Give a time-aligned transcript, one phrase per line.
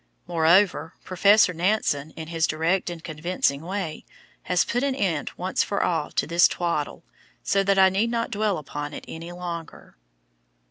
[0.25, 4.03] Moreover, Professor Nansen, in his direct and convincing way,
[4.49, 7.03] has put an end once for all to this twaddle,
[7.43, 9.95] so that I need not dwell upon it any longer.